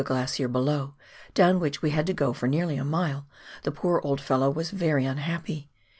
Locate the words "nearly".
2.47-2.75